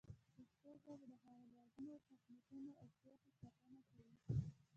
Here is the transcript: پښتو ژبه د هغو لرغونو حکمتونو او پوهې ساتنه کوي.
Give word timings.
پښتو 0.35 0.69
ژبه 0.83 0.95
د 0.99 1.13
هغو 1.23 1.47
لرغونو 1.55 1.95
حکمتونو 2.09 2.69
او 2.81 2.87
پوهې 2.99 3.29
ساتنه 3.41 3.81
کوي. 3.91 4.15